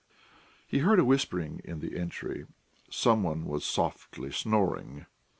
[0.65, 2.47] He heard a whispering in the entry;
[2.89, 5.05] some one was softly snoring.